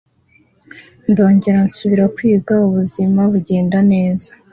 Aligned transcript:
ndongera 1.09 1.59
nsubira 1.67 2.05
kwiga 2.15 2.53
ubuzima 2.67 3.21
bugenda 3.31 3.77
neza 3.91 4.29